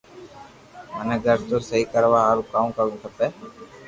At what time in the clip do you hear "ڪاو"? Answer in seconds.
2.75-2.75